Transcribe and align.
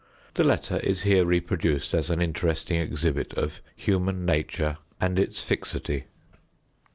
The 0.33 0.43
letter 0.43 0.77
is 0.79 1.03
here 1.03 1.25
reproduced 1.25 1.93
as 1.93 2.09
an 2.09 2.23
interesting 2.23 2.79
exhibit 2.81 3.35
of 3.37 3.61
human 3.75 4.25
nature 4.25 4.79
and 4.99 5.19
it 5.19 5.35
fixity. 5.35 6.05